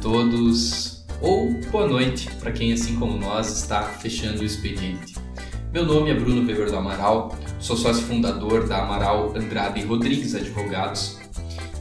Todos, 0.00 1.04
ou 1.20 1.52
boa 1.70 1.86
noite 1.86 2.30
para 2.36 2.52
quem, 2.52 2.72
assim 2.72 2.96
como 2.96 3.18
nós, 3.18 3.50
está 3.50 3.82
fechando 3.82 4.42
o 4.42 4.44
expediente. 4.44 5.14
Meu 5.72 5.84
nome 5.84 6.10
é 6.10 6.14
Bruno 6.14 6.46
Weber 6.46 6.70
do 6.70 6.76
Amaral, 6.76 7.36
sou 7.58 7.76
sócio 7.76 8.04
fundador 8.04 8.66
da 8.68 8.82
Amaral 8.82 9.36
Andrade 9.36 9.80
e 9.80 9.84
Rodrigues 9.84 10.34
Advogados 10.34 11.18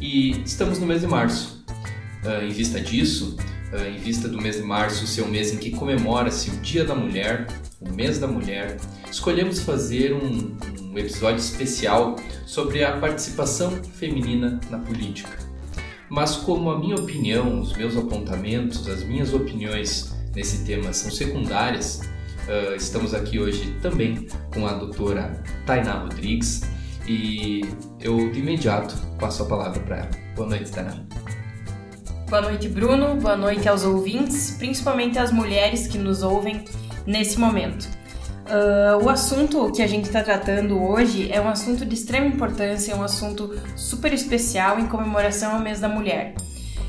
e 0.02 0.42
estamos 0.42 0.80
no 0.80 0.88
mês 0.88 1.02
de 1.02 1.08
março. 1.08 1.64
Uh, 2.24 2.44
em 2.44 2.50
vista 2.50 2.82
disso, 2.82 3.38
uh, 3.72 3.88
em 3.88 3.98
vista 3.98 4.28
do 4.28 4.42
mês 4.42 4.58
de 4.58 4.64
março 4.64 5.06
ser 5.06 5.22
o 5.22 5.28
mês 5.28 5.54
em 5.54 5.58
que 5.58 5.72
comemora-se 5.72 6.50
o 6.50 6.58
Dia 6.58 6.84
da 6.84 6.96
Mulher, 6.96 7.48
o 7.80 7.90
mês 7.92 8.18
da 8.18 8.28
mulher, 8.28 8.78
escolhemos 9.12 9.60
fazer 9.60 10.14
um, 10.14 10.58
um 10.82 10.98
episódio 10.98 11.38
especial 11.38 12.16
sobre 12.46 12.84
a 12.84 12.98
participação 12.98 13.72
feminina 13.94 14.60
na 14.72 14.80
política. 14.80 15.47
Mas 16.10 16.36
como 16.38 16.70
a 16.70 16.80
minha 16.80 16.96
opinião, 16.96 17.60
os 17.60 17.74
meus 17.74 17.98
apontamentos, 17.98 18.88
as 18.88 19.04
minhas 19.04 19.34
opiniões 19.34 20.16
nesse 20.34 20.64
tema 20.66 20.94
são 20.94 21.12
secundárias, 21.12 22.02
uh, 22.48 22.76
estamos 22.76 23.14
aqui 23.14 23.40
hoje 23.40 23.76
também 23.82 24.28
com 24.54 24.66
a 24.66 24.74
doutora 24.74 25.44
Tainá 25.66 26.00
Rodrigues 26.00 26.62
e 27.08 27.62
eu 28.00 28.32
de 28.32 28.40
imediato 28.40 28.96
passo 29.20 29.44
a 29.44 29.46
palavra 29.48 29.80
para 29.82 29.98
ela. 29.98 30.12
Boa 30.36 30.48
noite, 30.48 30.72
Tainá. 30.72 30.96
Boa 32.30 32.42
noite, 32.42 32.70
Bruno. 32.70 33.16
Boa 33.16 33.38
noite 33.38 33.68
aos 33.68 33.84
ouvintes, 33.84 34.56
principalmente 34.58 35.18
às 35.18 35.32
mulheres 35.32 35.88
que 35.88 35.98
nos 35.98 36.24
ouvem 36.24 36.64
nesse 37.06 37.40
momento. 37.40 37.88
Uh, 38.48 39.04
o 39.04 39.10
assunto 39.10 39.70
que 39.74 39.82
a 39.82 39.88
gente 39.88 40.06
está 40.06 40.24
tratando 40.24 40.82
hoje 40.82 41.30
é 41.30 41.42
um 41.42 41.50
assunto 41.50 41.86
de 41.86 41.94
extrema 41.94 42.28
importância, 42.28 42.94
é 42.94 42.96
um 42.96 43.04
assunto 43.04 43.54
super 43.76 44.14
especial 44.14 44.80
em 44.80 44.88
comemoração 44.88 45.56
ao 45.56 45.60
mês 45.60 45.82
da 45.82 45.90
mulher. 45.90 46.34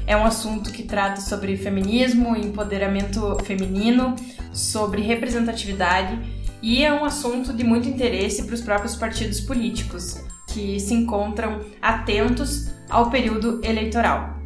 É 0.07 0.17
um 0.17 0.25
assunto 0.25 0.71
que 0.71 0.85
trata 0.85 1.21
sobre 1.21 1.57
feminismo, 1.57 2.37
empoderamento 2.37 3.37
feminino, 3.45 4.15
sobre 4.53 5.03
representatividade 5.03 6.19
e 6.63 6.85
é 6.85 6.93
um 6.93 7.05
assunto 7.05 7.53
de 7.53 7.65
muito 7.65 7.89
interesse 7.89 8.45
para 8.45 8.55
os 8.55 8.61
próprios 8.61 8.95
partidos 8.95 9.41
políticos, 9.41 10.23
que 10.47 10.79
se 10.79 10.95
encontram 10.95 11.61
atentos 11.83 12.69
ao 12.89 13.11
período 13.11 13.61
eleitoral. 13.65 14.39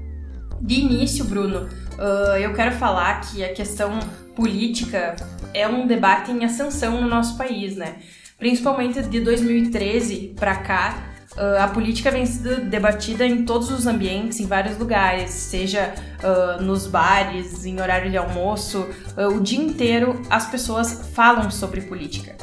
De 0.61 0.81
início, 0.81 1.25
Bruno, 1.27 1.69
uh, 1.99 2.37
eu 2.37 2.55
quero 2.55 2.75
falar 2.77 3.21
que 3.21 3.45
a 3.45 3.53
questão 3.53 3.99
política 4.35 5.17
é 5.55 5.67
um 5.67 5.87
debate 5.87 6.31
em 6.31 6.45
ascensão 6.45 7.01
no 7.01 7.09
nosso 7.09 7.37
país, 7.37 7.77
né? 7.77 7.97
Principalmente 8.39 9.03
de 9.03 9.21
2013 9.21 10.35
para 10.37 10.57
cá, 10.57 11.13
Uh, 11.35 11.63
a 11.63 11.69
política 11.69 12.11
vem 12.11 12.27
sendo 12.27 12.69
debatida 12.69 13.25
em 13.25 13.47
todos 13.47 13.71
os 13.71 13.87
ambientes, 13.87 14.39
em 14.39 14.47
vários 14.47 14.77
lugares, 14.77 15.31
seja 15.31 15.95
uh, 16.23 16.63
nos 16.63 16.87
bares, 16.87 17.65
em 17.65 17.81
horário 17.81 18.11
de 18.11 18.19
almoço, 18.19 18.87
uh, 19.17 19.35
o 19.35 19.41
dia 19.41 19.59
inteiro 19.59 20.21
as 20.29 20.51
pessoas 20.51 21.09
falam 21.15 21.51
sobre 21.51 21.81
política. 21.81 22.37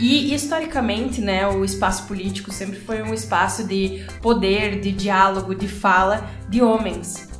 E 0.00 0.34
historicamente, 0.34 1.20
né, 1.20 1.46
o 1.46 1.64
espaço 1.64 2.08
político 2.08 2.52
sempre 2.52 2.80
foi 2.80 3.02
um 3.02 3.14
espaço 3.14 3.62
de 3.62 4.04
poder, 4.20 4.80
de 4.80 4.90
diálogo, 4.90 5.54
de 5.54 5.68
fala 5.68 6.28
de 6.48 6.60
homens. 6.60 7.33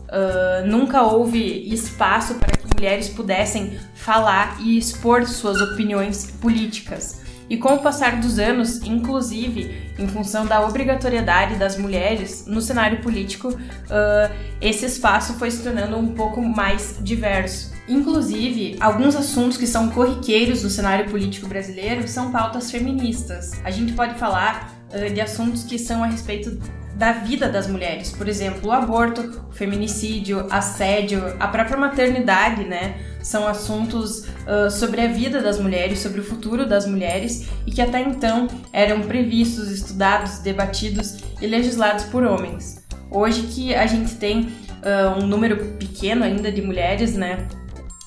Nunca 0.66 1.02
houve 1.02 1.72
espaço 1.72 2.34
para 2.34 2.56
que 2.56 2.66
mulheres 2.74 3.08
pudessem 3.08 3.78
falar 3.94 4.58
e 4.60 4.76
expor 4.76 5.26
suas 5.26 5.60
opiniões 5.60 6.30
políticas. 6.40 7.24
E 7.48 7.58
com 7.58 7.74
o 7.74 7.78
passar 7.78 8.20
dos 8.20 8.38
anos, 8.38 8.82
inclusive 8.82 9.92
em 9.98 10.08
função 10.08 10.46
da 10.46 10.66
obrigatoriedade 10.66 11.56
das 11.56 11.76
mulheres 11.76 12.46
no 12.46 12.60
cenário 12.60 13.00
político, 13.02 13.48
uh, 13.48 14.34
esse 14.60 14.86
espaço 14.86 15.34
foi 15.34 15.50
se 15.50 15.62
tornando 15.62 15.96
um 15.96 16.14
pouco 16.14 16.40
mais 16.40 16.96
diverso. 17.00 17.72
Inclusive, 17.86 18.76
alguns 18.80 19.14
assuntos 19.14 19.58
que 19.58 19.66
são 19.66 19.90
corriqueiros 19.90 20.62
no 20.62 20.70
cenário 20.70 21.10
político 21.10 21.46
brasileiro 21.46 22.08
são 22.08 22.32
pautas 22.32 22.70
feministas. 22.70 23.52
A 23.62 23.70
gente 23.70 23.92
pode 23.92 24.14
falar 24.14 24.74
uh, 24.90 25.12
de 25.12 25.20
assuntos 25.20 25.64
que 25.64 25.78
são 25.78 26.02
a 26.02 26.06
respeito 26.06 26.58
da 26.96 27.12
vida 27.12 27.48
das 27.48 27.66
mulheres, 27.66 28.12
por 28.12 28.28
exemplo, 28.28 28.68
o 28.68 28.72
aborto, 28.72 29.42
o 29.50 29.52
feminicídio, 29.52 30.46
assédio, 30.50 31.22
a 31.40 31.48
própria 31.48 31.76
maternidade, 31.76 32.64
né? 32.64 32.94
São 33.20 33.48
assuntos 33.48 34.26
uh, 34.46 34.70
sobre 34.70 35.00
a 35.00 35.08
vida 35.08 35.40
das 35.42 35.58
mulheres, 35.58 35.98
sobre 35.98 36.20
o 36.20 36.24
futuro 36.24 36.66
das 36.66 36.86
mulheres 36.86 37.48
e 37.66 37.72
que 37.72 37.82
até 37.82 38.00
então 38.00 38.46
eram 38.72 39.00
previstos, 39.02 39.70
estudados, 39.70 40.38
debatidos 40.38 41.18
e 41.40 41.46
legislados 41.46 42.04
por 42.04 42.22
homens. 42.22 42.84
Hoje 43.10 43.42
que 43.42 43.74
a 43.74 43.86
gente 43.86 44.14
tem 44.14 44.42
uh, 44.42 45.18
um 45.18 45.26
número 45.26 45.56
pequeno 45.74 46.22
ainda 46.22 46.52
de 46.52 46.62
mulheres, 46.62 47.14
né, 47.14 47.48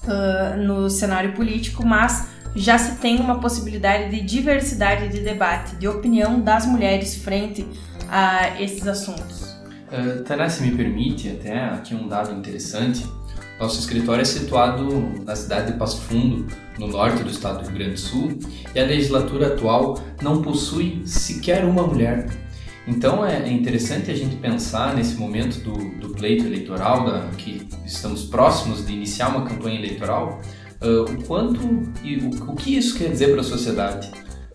uh, 0.03 0.57
no 0.57 0.89
cenário 0.89 1.33
político, 1.33 1.85
mas 1.85 2.27
já 2.55 2.77
se 2.77 2.95
tem 2.97 3.19
uma 3.19 3.39
possibilidade 3.39 4.09
de 4.09 4.21
diversidade 4.21 5.09
de 5.09 5.19
debate, 5.19 5.75
de 5.75 5.87
opinião 5.87 6.39
das 6.39 6.65
mulheres 6.65 7.15
frente 7.17 7.67
a 8.09 8.61
esses 8.61 8.87
assuntos. 8.87 9.57
Uh, 9.87 10.49
se 10.49 10.63
me 10.63 10.75
permite, 10.75 11.29
até 11.29 11.65
aqui 11.65 11.95
um 11.95 12.07
dado 12.07 12.33
interessante. 12.33 13.05
Nosso 13.59 13.79
escritório 13.79 14.21
é 14.21 14.25
situado 14.25 14.87
na 15.25 15.35
cidade 15.35 15.71
de 15.71 15.79
Passo 15.79 16.01
Fundo, 16.01 16.45
no 16.77 16.87
norte 16.87 17.23
do 17.23 17.29
estado 17.29 17.63
do 17.63 17.69
Rio 17.69 17.77
Grande 17.77 17.93
do 17.93 17.99
Sul, 17.99 18.39
e 18.75 18.79
a 18.79 18.85
legislatura 18.85 19.47
atual 19.47 19.99
não 20.21 20.41
possui 20.41 21.01
sequer 21.05 21.65
uma 21.65 21.81
mulher. 21.81 22.27
Então 22.87 23.25
é 23.25 23.51
interessante 23.51 24.11
a 24.11 24.15
gente 24.15 24.35
pensar 24.37 24.95
nesse 24.95 25.15
momento 25.15 25.59
do, 25.59 25.73
do 25.99 26.09
pleito 26.13 26.45
eleitoral, 26.45 27.05
da, 27.05 27.27
que 27.37 27.67
estamos 27.85 28.25
próximos 28.25 28.85
de 28.85 28.93
iniciar 28.93 29.29
uma 29.29 29.45
campanha 29.45 29.77
eleitoral, 29.77 30.39
uh, 30.81 31.11
o 31.11 31.23
quanto 31.23 31.91
e 32.03 32.17
o, 32.17 32.51
o 32.51 32.55
que 32.55 32.77
isso 32.77 32.97
quer 32.97 33.09
dizer 33.09 33.31
para 33.31 33.41
a 33.41 33.43
sociedade. 33.43 34.09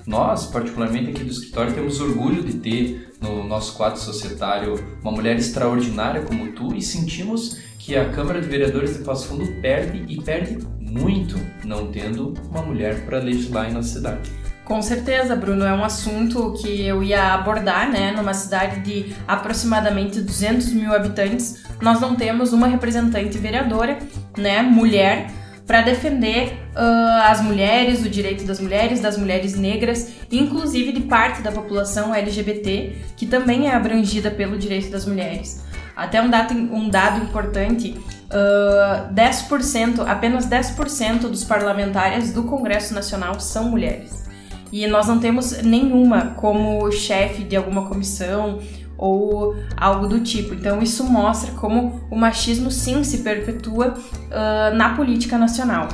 Nós, 0.06 0.46
particularmente 0.46 1.10
aqui 1.10 1.24
do 1.24 1.30
escritório, 1.30 1.72
temos 1.72 2.00
orgulho 2.00 2.42
de 2.42 2.54
ter 2.54 3.12
no 3.20 3.44
nosso 3.44 3.76
quadro 3.76 4.00
societário 4.00 4.74
uma 5.00 5.12
mulher 5.12 5.36
extraordinária 5.36 6.22
como 6.22 6.52
tu 6.52 6.74
e 6.74 6.82
sentimos 6.82 7.58
que 7.78 7.96
a 7.96 8.08
Câmara 8.10 8.40
de 8.40 8.48
Vereadores 8.48 8.96
de 8.96 9.04
Passo 9.04 9.28
Fundo 9.28 9.46
perde 9.60 10.04
e 10.08 10.20
perde 10.20 10.58
muito 10.80 11.36
não 11.64 11.90
tendo 11.90 12.34
uma 12.50 12.62
mulher 12.62 13.04
para 13.04 13.18
legislar 13.18 13.70
em 13.70 13.72
nossa 13.72 13.88
cidade. 13.88 14.30
Com 14.64 14.80
certeza, 14.80 15.34
Bruno, 15.34 15.64
é 15.64 15.74
um 15.74 15.84
assunto 15.84 16.54
que 16.54 16.86
eu 16.86 17.02
ia 17.02 17.34
abordar, 17.34 17.90
né? 17.90 18.12
Numa 18.12 18.32
cidade 18.32 18.80
de 18.80 19.14
aproximadamente 19.26 20.20
200 20.20 20.72
mil 20.72 20.94
habitantes, 20.94 21.64
nós 21.80 22.00
não 22.00 22.14
temos 22.14 22.52
uma 22.52 22.68
representante 22.68 23.36
vereadora, 23.38 23.98
né, 24.38 24.62
mulher, 24.62 25.30
para 25.66 25.82
defender 25.82 26.54
uh, 26.74 27.22
as 27.30 27.40
mulheres, 27.40 28.04
o 28.04 28.08
direito 28.08 28.44
das 28.44 28.60
mulheres, 28.60 29.00
das 29.00 29.16
mulheres 29.16 29.56
negras, 29.56 30.12
inclusive 30.30 30.92
de 30.92 31.00
parte 31.02 31.42
da 31.42 31.52
população 31.52 32.14
LGBT, 32.14 32.96
que 33.16 33.26
também 33.26 33.68
é 33.68 33.74
abrangida 33.74 34.30
pelo 34.30 34.58
direito 34.58 34.90
das 34.90 35.06
mulheres. 35.06 35.64
Até 35.94 36.20
um 36.20 36.28
dado, 36.28 36.54
um 36.54 36.88
dado 36.88 37.22
importante, 37.22 37.96
uh, 38.30 39.12
10%, 39.14 40.06
apenas 40.06 40.46
10% 40.46 41.28
dos 41.28 41.44
parlamentares 41.44 42.32
do 42.32 42.44
Congresso 42.44 42.94
Nacional 42.94 43.38
são 43.38 43.70
mulheres. 43.70 44.22
E 44.72 44.86
nós 44.86 45.06
não 45.06 45.20
temos 45.20 45.62
nenhuma 45.62 46.34
como 46.36 46.90
chefe 46.90 47.44
de 47.44 47.54
alguma 47.54 47.86
comissão 47.86 48.58
ou 48.96 49.56
algo 49.76 50.06
do 50.06 50.20
tipo. 50.20 50.54
Então 50.54 50.82
isso 50.82 51.04
mostra 51.04 51.52
como 51.52 52.00
o 52.10 52.16
machismo 52.16 52.70
sim 52.70 53.02
se 53.04 53.18
perpetua 53.18 53.94
uh, 53.94 54.74
na 54.76 54.94
política 54.94 55.36
nacional. 55.38 55.88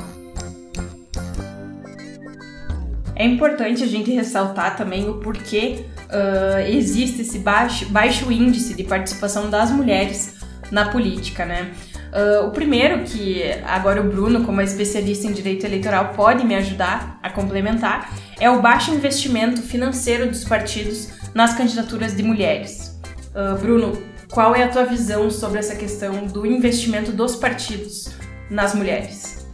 É 3.15 3.25
importante 3.25 3.83
a 3.83 3.87
gente 3.87 4.11
ressaltar 4.11 4.77
também 4.77 5.09
o 5.09 5.15
porquê 5.15 5.85
uh, 6.09 6.59
existe 6.69 7.21
esse 7.21 7.39
baixo, 7.39 7.85
baixo 7.89 8.31
índice 8.31 8.73
de 8.73 8.83
participação 8.83 9.49
das 9.49 9.71
mulheres 9.71 10.37
na 10.71 10.89
política, 10.89 11.45
né? 11.45 11.71
Uh, 12.09 12.47
o 12.47 12.51
primeiro, 12.51 13.03
que 13.03 13.43
agora 13.65 14.01
o 14.01 14.09
Bruno, 14.09 14.43
como 14.43 14.61
especialista 14.61 15.27
em 15.27 15.33
direito 15.33 15.65
eleitoral, 15.65 16.13
pode 16.15 16.43
me 16.45 16.55
ajudar 16.55 17.19
a 17.21 17.29
complementar, 17.29 18.11
é 18.39 18.49
o 18.49 18.61
baixo 18.61 18.91
investimento 18.91 19.61
financeiro 19.61 20.27
dos 20.27 20.43
partidos 20.43 21.09
nas 21.35 21.53
candidaturas 21.53 22.15
de 22.15 22.23
mulheres. 22.23 22.88
Uh, 23.29 23.57
Bruno, 23.59 24.01
qual 24.31 24.55
é 24.55 24.63
a 24.63 24.69
tua 24.69 24.85
visão 24.85 25.29
sobre 25.29 25.59
essa 25.59 25.75
questão 25.75 26.25
do 26.27 26.45
investimento 26.45 27.11
dos 27.11 27.35
partidos 27.35 28.09
nas 28.49 28.73
mulheres? 28.73 29.47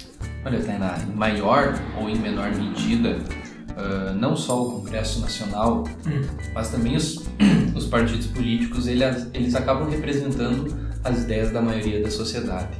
Olha, 0.46 0.60
Tainá, 0.62 0.98
em 1.00 1.16
maior 1.16 1.74
ou 2.00 2.10
em 2.10 2.18
menor 2.18 2.54
medida, 2.54 3.18
uh, 3.72 4.14
não 4.14 4.36
só 4.36 4.62
o 4.62 4.72
Congresso 4.74 5.20
Nacional, 5.20 5.84
mas 6.54 6.70
também 6.70 6.96
os, 6.96 7.26
os 7.76 7.86
partidos 7.88 8.28
políticos, 8.28 8.88
eles, 8.88 9.28
eles 9.34 9.56
acabam 9.56 9.90
representando 9.90 10.78
as 11.04 11.24
ideias 11.24 11.52
da 11.52 11.62
maioria 11.62 12.02
da 12.02 12.12
sociedade. 12.12 12.78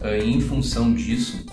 Uh, 0.00 0.24
em 0.24 0.40
função 0.40 0.94
disso, 0.94 1.44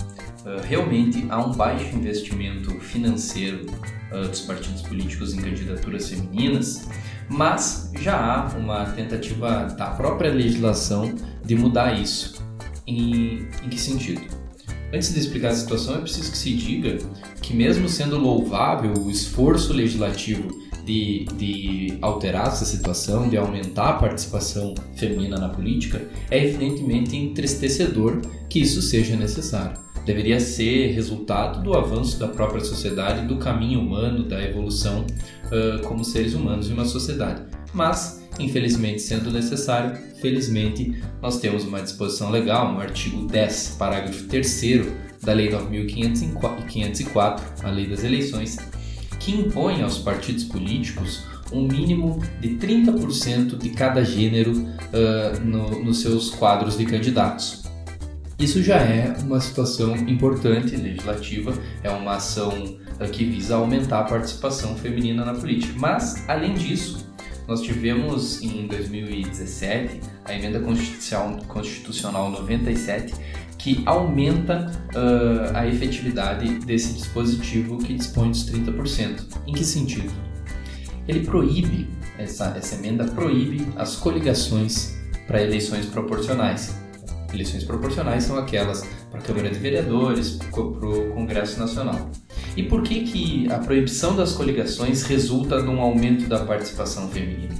uh, 0.45 0.61
realmente 0.63 1.25
há 1.29 1.43
um 1.43 1.51
baixo 1.51 1.95
investimento 1.95 2.71
financeiro 2.79 3.65
dos 4.09 4.41
partidos 4.41 4.81
políticos 4.81 5.35
em 5.35 5.37
candidaturas 5.37 6.09
femininas, 6.09 6.87
mas 7.29 7.91
já 8.01 8.15
há 8.15 8.57
uma 8.57 8.85
tentativa 8.85 9.65
da 9.77 9.91
própria 9.91 10.31
legislação 10.31 11.13
de 11.45 11.55
mudar 11.55 11.99
isso. 11.99 12.43
Em, 12.87 13.47
em 13.63 13.69
que 13.69 13.79
sentido? 13.79 14.21
Antes 14.91 15.13
de 15.13 15.19
explicar 15.19 15.49
a 15.49 15.55
situação, 15.55 15.95
é 15.95 16.01
preciso 16.01 16.31
que 16.31 16.37
se 16.37 16.53
diga 16.53 16.97
que, 17.41 17.53
mesmo 17.53 17.87
sendo 17.87 18.17
louvável 18.17 18.93
o 18.93 19.11
esforço 19.11 19.71
legislativo 19.71 20.49
de, 20.83 21.25
de 21.37 21.97
alterar 22.01 22.47
essa 22.47 22.65
situação, 22.65 23.29
de 23.29 23.37
aumentar 23.37 23.89
a 23.89 23.93
participação 23.93 24.73
feminina 24.95 25.37
na 25.37 25.49
política, 25.49 26.01
é 26.31 26.43
evidentemente 26.43 27.15
entristecedor 27.15 28.21
que 28.49 28.59
isso 28.59 28.81
seja 28.81 29.15
necessário. 29.15 29.79
Deveria 30.05 30.39
ser 30.39 30.91
resultado 30.93 31.63
do 31.63 31.73
avanço 31.73 32.19
da 32.19 32.27
própria 32.27 32.63
sociedade, 32.63 33.27
do 33.27 33.37
caminho 33.37 33.79
humano, 33.79 34.23
da 34.23 34.43
evolução 34.43 35.05
uh, 35.45 35.81
como 35.87 36.03
seres 36.03 36.33
humanos 36.33 36.69
em 36.69 36.73
uma 36.73 36.85
sociedade. 36.85 37.41
Mas, 37.73 38.27
infelizmente, 38.39 39.01
sendo 39.01 39.31
necessário, 39.31 39.95
felizmente, 40.19 41.01
nós 41.21 41.39
temos 41.39 41.63
uma 41.63 41.81
disposição 41.81 42.31
legal 42.31 42.73
no 42.73 42.79
artigo 42.79 43.25
10, 43.27 43.75
parágrafo 43.77 44.25
3 44.25 44.61
da 45.23 45.33
Lei 45.33 45.49
9.504, 45.49 47.41
a 47.63 47.69
Lei 47.69 47.87
das 47.87 48.03
Eleições, 48.03 48.57
que 49.19 49.31
impõe 49.31 49.81
aos 49.81 49.97
partidos 49.99 50.45
políticos 50.45 51.23
um 51.51 51.67
mínimo 51.67 52.21
de 52.39 52.49
30% 52.49 53.57
de 53.57 53.69
cada 53.69 54.03
gênero 54.03 54.51
uh, 54.53 55.39
no, 55.43 55.83
nos 55.83 56.01
seus 56.01 56.29
quadros 56.29 56.77
de 56.77 56.85
candidatos. 56.85 57.69
Isso 58.39 58.63
já 58.63 58.77
é 58.77 59.13
uma 59.21 59.41
situação 59.41 59.97
importante 59.97 60.74
legislativa, 60.74 61.53
é 61.83 61.89
uma 61.89 62.15
ação 62.15 62.50
uh, 62.50 63.09
que 63.12 63.25
visa 63.25 63.56
aumentar 63.56 64.00
a 64.00 64.03
participação 64.06 64.77
feminina 64.77 65.25
na 65.25 65.33
política. 65.33 65.74
Mas, 65.77 66.24
além 66.25 66.53
disso, 66.53 67.06
nós 67.45 67.62
tivemos 67.62 68.41
em 68.41 68.65
2017 68.65 70.00
a 70.24 70.33
emenda 70.33 70.62
constitucional, 70.62 71.38
constitucional 71.50 72.31
97 72.31 73.13
que 73.57 73.83
aumenta 73.86 74.71
uh, 74.95 75.57
a 75.57 75.68
efetividade 75.68 76.59
desse 76.59 76.94
dispositivo 76.94 77.77
que 77.77 77.94
dispõe 77.94 78.31
dos 78.31 78.50
30%. 78.50 79.38
Em 79.47 79.51
que 79.51 79.65
sentido? 79.65 80.13
Ele 81.06 81.25
proíbe, 81.25 81.89
essa, 82.18 82.53
essa 82.56 82.75
emenda 82.75 83.03
proíbe 83.03 83.68
as 83.75 83.97
coligações 83.97 84.97
para 85.27 85.42
eleições 85.42 85.85
proporcionais. 85.88 86.78
Eleições 87.33 87.63
proporcionais 87.63 88.23
são 88.23 88.37
aquelas 88.37 88.81
para 89.11 89.19
a 89.19 89.23
Câmara 89.23 89.49
de 89.49 89.59
Vereadores, 89.59 90.31
para 90.31 90.61
o 90.61 91.11
Congresso 91.13 91.59
Nacional. 91.59 92.09
E 92.57 92.63
por 92.63 92.81
que, 92.81 93.03
que 93.03 93.51
a 93.51 93.59
proibição 93.59 94.15
das 94.15 94.33
coligações 94.33 95.03
resulta 95.03 95.61
num 95.61 95.79
aumento 95.79 96.27
da 96.27 96.43
participação 96.43 97.07
feminina? 97.09 97.53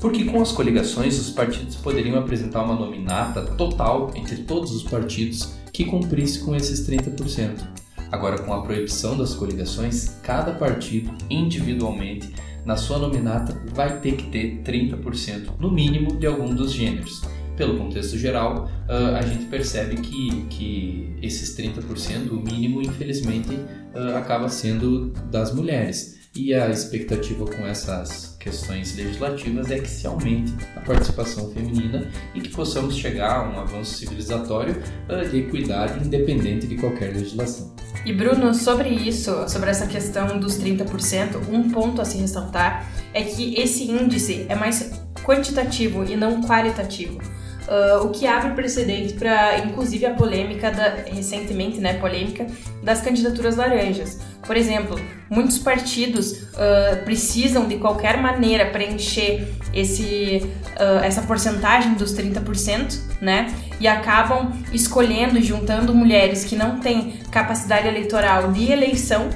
Porque 0.00 0.24
com 0.24 0.40
as 0.40 0.52
coligações 0.52 1.18
os 1.18 1.30
partidos 1.30 1.76
poderiam 1.76 2.18
apresentar 2.18 2.62
uma 2.62 2.74
nominata 2.74 3.42
total 3.42 4.10
entre 4.14 4.36
todos 4.38 4.72
os 4.72 4.82
partidos 4.82 5.54
que 5.72 5.84
cumprisse 5.84 6.40
com 6.40 6.54
esses 6.54 6.88
30%. 6.88 7.66
Agora, 8.10 8.38
com 8.38 8.52
a 8.52 8.62
proibição 8.62 9.16
das 9.16 9.34
coligações, 9.34 10.16
cada 10.22 10.52
partido, 10.52 11.12
individualmente, 11.28 12.32
na 12.64 12.76
sua 12.76 12.98
nominata, 12.98 13.60
vai 13.74 14.00
ter 14.00 14.16
que 14.16 14.30
ter 14.30 14.62
30%, 14.62 15.52
no 15.58 15.70
mínimo, 15.70 16.16
de 16.16 16.26
algum 16.26 16.54
dos 16.54 16.72
gêneros 16.72 17.22
pelo 17.58 17.76
contexto 17.76 18.16
geral, 18.16 18.70
uh, 18.88 19.16
a 19.16 19.22
gente 19.22 19.46
percebe 19.46 19.96
que, 19.96 20.46
que 20.48 21.16
esses 21.20 21.58
30%, 21.58 22.30
o 22.30 22.36
mínimo, 22.36 22.80
infelizmente, 22.80 23.52
uh, 23.52 24.16
acaba 24.16 24.48
sendo 24.48 25.10
das 25.28 25.52
mulheres. 25.52 26.16
E 26.36 26.54
a 26.54 26.68
expectativa 26.68 27.44
com 27.44 27.66
essas 27.66 28.36
questões 28.38 28.94
legislativas 28.94 29.72
é 29.72 29.80
que 29.80 29.88
se 29.88 30.06
aumente 30.06 30.54
a 30.76 30.80
participação 30.80 31.50
feminina 31.50 32.06
e 32.32 32.40
que 32.40 32.50
possamos 32.50 32.96
chegar 32.96 33.40
a 33.40 33.50
um 33.50 33.58
avanço 33.58 33.96
civilizatório 33.96 34.80
uh, 35.08 35.28
de 35.28 35.38
equidade 35.38 36.06
independente 36.06 36.68
de 36.68 36.76
qualquer 36.76 37.12
legislação. 37.12 37.74
E 38.06 38.12
Bruno, 38.12 38.54
sobre 38.54 38.88
isso, 38.88 39.48
sobre 39.48 39.68
essa 39.70 39.88
questão 39.88 40.38
dos 40.38 40.56
30%, 40.58 41.48
um 41.50 41.70
ponto 41.70 42.00
a 42.00 42.04
se 42.04 42.18
ressaltar 42.18 42.88
é 43.12 43.24
que 43.24 43.56
esse 43.56 43.90
índice 43.90 44.46
é 44.48 44.54
mais 44.54 44.92
quantitativo 45.24 46.04
e 46.04 46.14
não 46.14 46.40
qualitativo. 46.42 47.18
Uh, 47.68 48.06
o 48.06 48.08
que 48.08 48.26
abre 48.26 48.54
precedente 48.54 49.12
para, 49.12 49.58
inclusive, 49.58 50.06
a 50.06 50.14
polêmica 50.14 50.70
da, 50.70 51.04
recentemente, 51.12 51.78
né, 51.78 51.98
polêmica 51.98 52.46
das 52.82 53.02
candidaturas 53.02 53.56
laranjas. 53.56 54.18
Por 54.46 54.56
exemplo, 54.56 54.98
muitos 55.28 55.58
partidos 55.58 56.32
uh, 56.32 57.04
precisam 57.04 57.68
de 57.68 57.76
qualquer 57.76 58.16
maneira 58.22 58.70
preencher 58.70 59.52
esse, 59.74 60.50
uh, 60.80 61.04
essa 61.04 61.20
porcentagem 61.20 61.92
dos 61.92 62.14
30%, 62.14 62.98
né? 63.20 63.54
E 63.78 63.86
acabam 63.86 64.50
escolhendo 64.72 65.38
juntando 65.42 65.94
mulheres 65.94 66.44
que 66.44 66.56
não 66.56 66.80
têm 66.80 67.18
capacidade 67.30 67.86
eleitoral 67.86 68.50
de 68.50 68.72
eleição 68.72 69.28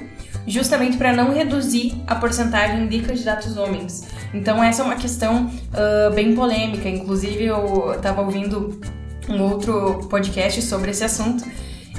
justamente 0.47 0.97
para 0.97 1.13
não 1.13 1.33
reduzir 1.33 1.95
a 2.07 2.15
porcentagem 2.15 2.87
de 2.87 3.01
candidatos 3.01 3.57
homens. 3.57 4.09
Então 4.35 4.63
essa 4.63 4.83
é 4.83 4.85
uma 4.85 4.97
questão 4.97 5.47
uh, 5.47 6.13
bem 6.15 6.35
polêmica. 6.35 6.89
Inclusive 6.89 7.45
eu 7.45 7.95
estava 7.95 8.23
ouvindo 8.23 8.81
um 9.29 9.41
outro 9.43 10.07
podcast 10.11 10.61
sobre 10.63 10.91
esse 10.91 11.05
assunto 11.05 11.45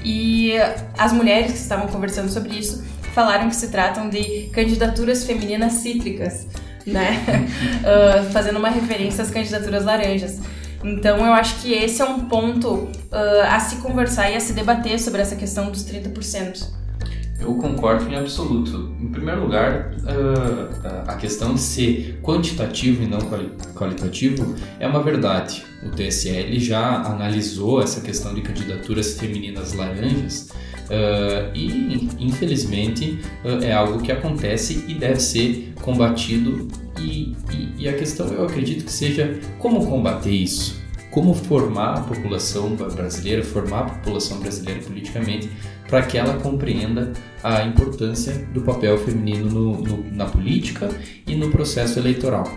e 0.04 0.54
as 0.98 1.13
mulheres 1.13 1.51
que 1.51 1.57
estavam 1.57 1.88
conversando 1.88 2.30
sobre 2.30 2.57
isso 2.57 2.84
falaram 3.13 3.48
que 3.48 3.56
se 3.56 3.69
tratam 3.69 4.10
de 4.10 4.50
candidaturas 4.51 5.24
femininas 5.24 5.74
cítricas, 5.74 6.48
né? 6.86 7.24
uh, 7.86 8.31
fazendo 8.31 8.57
uma 8.57 8.69
referência 8.69 9.24
às 9.24 9.30
candidaturas 9.30 9.86
laranjas. 9.86 10.40
Então 10.84 11.25
eu 11.25 11.31
acho 11.31 11.62
que 11.62 11.72
esse 11.72 12.01
é 12.01 12.06
um 12.06 12.22
ponto 12.22 12.74
uh, 12.74 12.90
a 13.50 13.60
se 13.60 13.78
conversar 13.78 14.30
e 14.31 14.36
a 14.36 14.40
se 14.40 14.51
debater 14.51 15.00
sobre 15.00 15.22
essa 15.22 15.36
questão 15.36 15.71
dos 15.71 15.85
30%. 15.85 16.82
Eu 17.44 17.56
concordo 17.56 18.09
em 18.09 18.16
absoluto. 18.16 18.95
Em 19.02 19.09
primeiro 19.09 19.42
lugar, 19.42 19.94
ah, 20.07 21.12
a 21.12 21.16
questão 21.16 21.54
de 21.54 21.59
ser 21.59 22.19
quantitativo 22.23 23.04
e 23.04 23.06
não 23.06 23.19
qualitativo 23.76 24.56
é 24.80 24.88
uma 24.88 25.04
verdade. 25.04 25.64
O 25.85 25.90
TSL 25.90 26.57
já 26.57 27.02
analisou 27.02 27.81
essa 27.81 28.00
questão 28.00 28.33
de 28.33 28.42
candidaturas 28.42 29.19
femininas 29.19 29.73
laranjas 29.73 30.50
ah, 30.90 31.52
e, 31.54 32.09
infelizmente, 32.18 33.19
ah, 33.44 33.59
é 33.62 33.73
algo 33.73 34.02
que 34.02 34.12
acontece 34.12 34.85
e 34.88 34.94
deve 34.94 35.19
ser 35.19 35.73
combatido. 35.81 36.69
E, 36.97 37.35
e, 37.52 37.73
e 37.80 37.90
a 37.90 37.94
questão, 37.94 38.28
eu 38.28 38.45
acredito 38.45 38.85
que 38.85 38.92
seja 38.92 39.38
como 39.59 39.85
combater 39.85 40.31
isso 40.31 40.81
como 41.14 41.35
formar 41.35 42.00
a 42.00 42.02
população 42.02 42.76
brasileira, 42.76 43.44
formar 43.44 43.81
a 43.81 43.83
população 43.83 44.40
brasileira 44.40 44.81
politicamente 44.81 45.47
para 45.94 46.02
que 46.07 46.18
ela 46.18 46.40
compreenda 46.40 47.14
a 47.44 47.62
importância 47.62 48.33
do 48.52 48.62
papel 48.62 48.97
feminino 48.97 49.47
no, 49.47 49.80
no, 49.80 50.12
na 50.12 50.26
política 50.26 50.90
e 51.28 51.35
no 51.35 51.52
processo 51.52 52.00
eleitoral. 52.00 52.52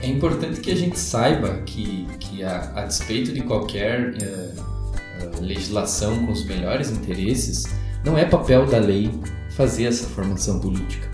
É 0.00 0.06
importante 0.06 0.58
que 0.58 0.70
a 0.70 0.74
gente 0.74 0.98
saiba 0.98 1.58
que, 1.66 2.06
que 2.18 2.42
a, 2.42 2.72
a 2.76 2.86
despeito 2.86 3.30
de 3.30 3.42
qualquer 3.42 4.14
uh, 4.14 5.36
uh, 5.36 5.42
legislação 5.42 6.24
com 6.24 6.32
os 6.32 6.46
melhores 6.46 6.90
interesses, 6.90 7.64
não 8.02 8.16
é 8.16 8.24
papel 8.24 8.64
da 8.64 8.78
lei 8.78 9.10
fazer 9.50 9.84
essa 9.84 10.06
formação 10.06 10.58
política. 10.58 11.10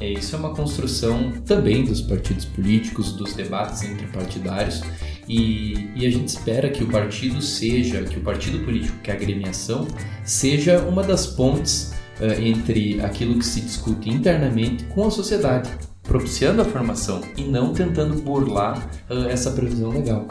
É, 0.00 0.10
isso 0.10 0.34
é 0.34 0.38
uma 0.38 0.54
construção 0.54 1.30
também 1.44 1.84
dos 1.84 2.00
partidos 2.00 2.46
políticos, 2.46 3.12
dos 3.12 3.34
debates 3.34 3.82
entre 3.82 4.06
partidários 4.06 4.80
e, 5.28 5.90
e, 5.94 6.06
a 6.06 6.10
gente 6.10 6.28
espera 6.28 6.70
que 6.70 6.82
o 6.82 6.88
partido 6.88 7.42
seja, 7.42 8.02
que 8.02 8.18
o 8.18 8.22
partido 8.22 8.64
político, 8.64 8.98
que 9.02 9.10
é 9.10 9.14
a 9.14 9.16
agremiação, 9.16 9.86
seja 10.24 10.80
uma 10.80 11.02
das 11.02 11.26
pontes 11.26 11.92
uh, 12.18 12.40
entre 12.40 13.00
aquilo 13.02 13.38
que 13.38 13.44
se 13.44 13.60
discute 13.60 14.08
internamente 14.08 14.84
com 14.84 15.06
a 15.06 15.10
sociedade, 15.10 15.70
propiciando 16.02 16.62
a 16.62 16.64
formação 16.64 17.20
e 17.36 17.42
não 17.42 17.74
tentando 17.74 18.20
burlar 18.22 18.88
uh, 19.10 19.28
essa 19.28 19.50
previsão 19.50 19.90
legal. 19.90 20.26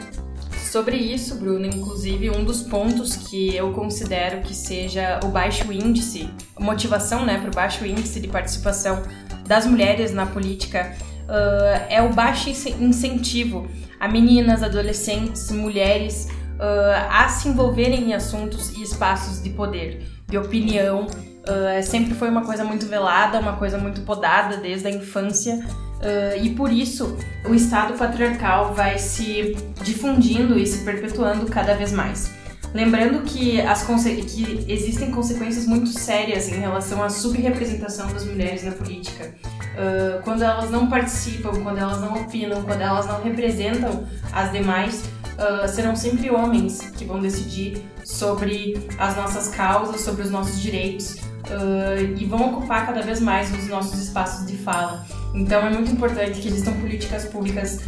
Sobre 0.68 0.96
isso, 0.96 1.36
Bruno, 1.36 1.64
inclusive 1.64 2.28
um 2.28 2.44
dos 2.44 2.62
pontos 2.62 3.16
que 3.16 3.54
eu 3.56 3.72
considero 3.72 4.42
que 4.42 4.54
seja 4.54 5.20
o 5.24 5.28
baixo 5.28 5.72
índice, 5.72 6.28
motivação 6.58 7.24
né, 7.24 7.38
para 7.38 7.50
o 7.50 7.54
baixo 7.54 7.86
índice 7.86 8.20
de 8.20 8.28
participação 8.28 9.02
das 9.46 9.64
mulheres 9.64 10.12
na 10.12 10.26
política 10.26 10.94
uh, 11.24 11.86
é 11.88 12.02
o 12.02 12.12
baixo 12.12 12.50
incentivo 12.50 13.66
a 13.98 14.08
meninas, 14.08 14.62
adolescentes, 14.62 15.50
mulheres 15.50 16.28
uh, 16.58 17.08
a 17.10 17.28
se 17.28 17.48
envolverem 17.48 18.10
em 18.10 18.14
assuntos 18.14 18.70
e 18.76 18.82
espaços 18.82 19.42
de 19.42 19.50
poder, 19.50 20.06
de 20.26 20.36
opinião. 20.36 21.06
Uh, 21.06 21.82
sempre 21.82 22.14
foi 22.14 22.28
uma 22.28 22.44
coisa 22.44 22.64
muito 22.64 22.86
velada, 22.86 23.40
uma 23.40 23.56
coisa 23.56 23.78
muito 23.78 24.02
podada 24.02 24.56
desde 24.58 24.88
a 24.88 24.90
infância. 24.90 25.64
Uh, 25.98 26.44
e 26.44 26.50
por 26.50 26.72
isso 26.72 27.16
o 27.44 27.54
Estado 27.54 27.94
patriarcal 27.94 28.72
vai 28.72 28.98
se 28.98 29.56
difundindo 29.82 30.58
e 30.58 30.66
se 30.66 30.84
perpetuando 30.84 31.46
cada 31.46 31.74
vez 31.74 31.92
mais. 31.92 32.30
Lembrando 32.74 33.22
que, 33.22 33.60
as 33.62 33.82
que 33.82 34.66
existem 34.68 35.10
consequências 35.10 35.66
muito 35.66 35.88
sérias 35.88 36.48
em 36.48 36.60
relação 36.60 37.02
à 37.02 37.08
subrepresentação 37.08 38.12
das 38.12 38.26
mulheres 38.26 38.62
na 38.62 38.72
política. 38.72 39.34
Uh, 39.74 40.22
quando 40.22 40.42
elas 40.42 40.70
não 40.70 40.88
participam, 40.88 41.62
quando 41.62 41.78
elas 41.78 42.00
não 42.00 42.14
opinam, 42.22 42.62
quando 42.62 42.80
elas 42.80 43.06
não 43.06 43.22
representam 43.22 44.04
as 44.32 44.50
demais, 44.50 45.04
uh, 45.34 45.68
serão 45.68 45.94
sempre 45.94 46.30
homens 46.30 46.90
que 46.96 47.04
vão 47.04 47.20
decidir 47.20 47.84
sobre 48.04 48.88
as 48.98 49.16
nossas 49.16 49.48
causas, 49.48 50.00
sobre 50.00 50.22
os 50.22 50.30
nossos 50.30 50.60
direitos 50.60 51.14
uh, 51.14 52.16
e 52.16 52.24
vão 52.24 52.54
ocupar 52.54 52.86
cada 52.86 53.02
vez 53.02 53.20
mais 53.20 53.52
os 53.56 53.68
nossos 53.68 54.00
espaços 54.00 54.46
de 54.46 54.56
fala. 54.56 55.06
Então 55.34 55.64
é 55.64 55.70
muito 55.70 55.92
importante 55.92 56.40
que 56.40 56.48
existam 56.48 56.72
políticas 56.80 57.26
públicas 57.26 57.80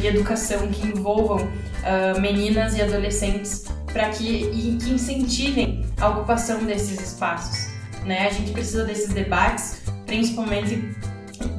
de 0.00 0.06
educação 0.06 0.66
que 0.68 0.86
envolvam 0.86 1.46
meninas 2.18 2.74
e 2.74 2.80
adolescentes 2.80 3.66
para 3.92 4.08
que, 4.10 4.24
e, 4.24 4.78
que 4.80 4.90
incentivem 4.90 5.84
a 6.00 6.08
ocupação 6.08 6.64
desses 6.64 7.00
espaços. 7.00 7.68
Né? 8.04 8.26
A 8.26 8.30
gente 8.30 8.52
precisa 8.52 8.84
desses 8.84 9.12
debates, 9.12 9.82
principalmente 10.06 10.94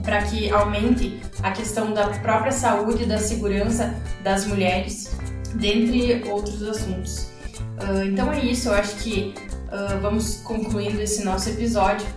para 0.10 0.24
que 0.24 0.50
aumente 0.50 1.22
a 1.44 1.52
questão 1.52 1.94
da 1.94 2.08
própria 2.08 2.52
saúde 2.52 3.04
e 3.04 3.06
da 3.06 3.20
segurança 3.20 3.94
das 4.24 4.48
mulheres, 4.48 5.16
dentre 5.54 6.24
outros 6.28 6.64
assuntos. 6.64 7.30
Uh, 7.78 8.04
então 8.08 8.34
é 8.34 8.44
isso, 8.44 8.70
eu 8.70 8.74
acho 8.74 8.96
que 8.96 9.36
uh, 9.68 10.02
vamos 10.02 10.38
concluindo 10.38 11.00
esse 11.00 11.24
nosso 11.24 11.50
episódio 11.50 12.08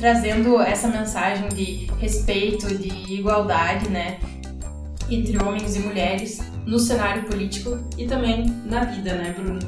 trazendo 0.00 0.58
essa 0.58 0.88
mensagem 0.88 1.50
de 1.50 1.90
respeito, 1.98 2.66
de 2.78 2.88
igualdade, 3.12 3.90
né, 3.90 4.18
entre 5.10 5.36
homens 5.36 5.76
e 5.76 5.80
mulheres 5.80 6.40
no 6.64 6.78
cenário 6.78 7.24
político 7.24 7.78
e 7.98 8.06
também 8.06 8.46
na 8.64 8.84
vida, 8.84 9.14
né, 9.14 9.34
Bruno? 9.38 9.60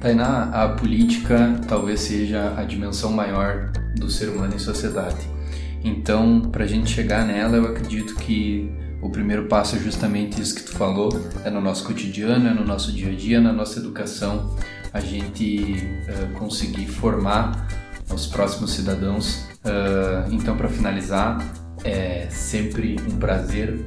Tainá, 0.00 0.50
a 0.52 0.68
política 0.70 1.56
talvez 1.68 2.00
seja 2.00 2.52
a 2.56 2.64
dimensão 2.64 3.12
maior 3.12 3.70
do 3.96 4.10
ser 4.10 4.28
humano 4.28 4.56
em 4.56 4.58
sociedade. 4.58 5.39
Então, 5.82 6.40
para 6.40 6.64
a 6.64 6.66
gente 6.66 6.90
chegar 6.90 7.26
nela, 7.26 7.56
eu 7.56 7.64
acredito 7.66 8.14
que 8.16 8.70
o 9.02 9.08
primeiro 9.08 9.46
passo 9.46 9.76
é 9.76 9.78
justamente 9.78 10.40
isso 10.40 10.54
que 10.54 10.62
tu 10.62 10.72
falou, 10.72 11.08
é 11.44 11.50
no 11.50 11.60
nosso 11.60 11.84
cotidiano, 11.84 12.48
é 12.48 12.52
no 12.52 12.64
nosso 12.64 12.92
dia 12.92 13.10
a 13.10 13.14
dia, 13.14 13.40
na 13.40 13.52
nossa 13.52 13.78
educação, 13.78 14.54
a 14.92 15.00
gente 15.00 15.74
uh, 16.06 16.38
conseguir 16.38 16.86
formar 16.86 17.66
os 18.12 18.26
próximos 18.26 18.72
cidadãos. 18.72 19.46
Uh, 19.64 20.32
então, 20.32 20.56
para 20.56 20.68
finalizar, 20.68 21.38
é 21.84 22.28
sempre 22.30 22.96
um 23.10 23.16
prazer 23.18 23.84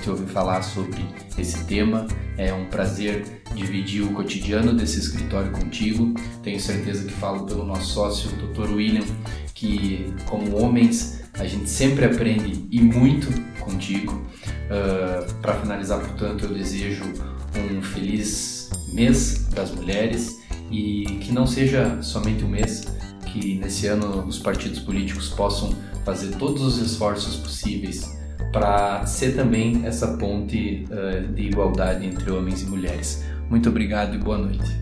te 0.00 0.10
ouvir 0.10 0.26
falar 0.26 0.62
sobre 0.62 1.04
esse 1.36 1.64
tema. 1.64 2.06
É 2.36 2.52
um 2.52 2.66
prazer 2.66 3.42
dividir 3.54 4.02
o 4.02 4.12
cotidiano 4.12 4.72
desse 4.72 4.98
escritório 4.98 5.50
contigo. 5.52 6.14
Tenho 6.42 6.60
certeza 6.60 7.04
que 7.04 7.12
falo 7.12 7.44
pelo 7.44 7.64
nosso 7.64 7.92
sócio, 7.92 8.30
o 8.30 8.46
Dr. 8.46 8.72
William, 8.72 9.04
que 9.54 10.14
como 10.26 10.56
homens 10.56 11.22
a 11.34 11.46
gente 11.46 11.68
sempre 11.68 12.04
aprende 12.04 12.66
e 12.70 12.80
muito 12.80 13.28
contigo. 13.60 14.22
Uh, 14.68 15.34
Para 15.40 15.54
finalizar, 15.54 16.00
portanto, 16.00 16.44
eu 16.44 16.54
desejo 16.54 17.04
um 17.56 17.82
feliz 17.82 18.70
mês 18.92 19.46
das 19.48 19.70
mulheres 19.70 20.38
e 20.70 21.04
que 21.20 21.32
não 21.32 21.46
seja 21.46 22.00
somente 22.02 22.44
um 22.44 22.48
mês, 22.48 22.86
que 23.38 23.54
nesse 23.54 23.86
ano 23.86 24.24
os 24.26 24.38
partidos 24.38 24.80
políticos 24.80 25.28
possam 25.30 25.74
fazer 26.04 26.36
todos 26.36 26.62
os 26.62 26.78
esforços 26.78 27.36
possíveis 27.36 28.16
para 28.52 29.04
ser 29.06 29.34
também 29.34 29.84
essa 29.84 30.16
ponte 30.16 30.86
uh, 30.90 31.32
de 31.32 31.42
igualdade 31.42 32.06
entre 32.06 32.30
homens 32.30 32.62
e 32.62 32.66
mulheres. 32.66 33.24
Muito 33.48 33.68
obrigado 33.68 34.14
e 34.14 34.18
boa 34.18 34.38
noite. 34.38 34.78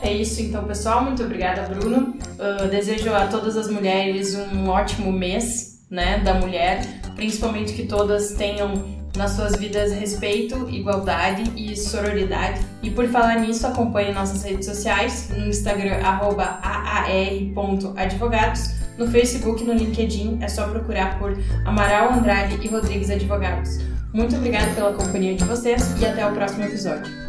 É 0.00 0.12
isso 0.12 0.40
então, 0.42 0.64
pessoal. 0.64 1.04
Muito 1.04 1.22
obrigada, 1.22 1.62
Bruno. 1.74 2.16
Uh, 2.38 2.68
desejo 2.68 3.12
a 3.12 3.26
todas 3.26 3.56
as 3.56 3.68
mulheres 3.68 4.34
um 4.34 4.68
ótimo 4.68 5.12
mês 5.12 5.84
né, 5.90 6.18
da 6.18 6.34
mulher, 6.34 7.00
principalmente 7.16 7.72
que 7.72 7.86
todas 7.86 8.32
tenham 8.34 8.84
nas 9.18 9.32
suas 9.32 9.56
vidas 9.56 9.92
respeito, 9.92 10.70
igualdade 10.70 11.42
e 11.56 11.76
sororidade. 11.76 12.64
E 12.82 12.90
por 12.90 13.06
falar 13.08 13.40
nisso, 13.40 13.66
acompanhe 13.66 14.12
nossas 14.12 14.44
redes 14.44 14.66
sociais 14.66 15.28
no 15.36 15.48
Instagram 15.48 16.00
aar.advogados, 16.02 18.78
no 18.96 19.08
Facebook 19.08 19.64
no 19.64 19.74
LinkedIn 19.74 20.38
é 20.40 20.48
só 20.48 20.68
procurar 20.68 21.18
por 21.18 21.36
Amaral 21.64 22.14
Andrade 22.14 22.60
e 22.62 22.68
Rodrigues 22.68 23.10
Advogados. 23.10 23.80
Muito 24.12 24.36
obrigada 24.36 24.72
pela 24.74 24.92
companhia 24.92 25.34
de 25.36 25.42
vocês 25.44 26.00
e 26.00 26.06
até 26.06 26.24
o 26.26 26.32
próximo 26.32 26.64
episódio. 26.64 27.27